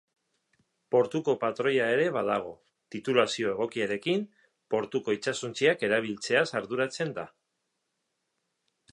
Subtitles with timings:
[0.93, 2.53] Portuko-patroia ere badago,
[2.95, 4.23] titulazio egokiarekin,
[4.75, 7.27] portuko itsasontziak erabiltzeaz arduratzen da.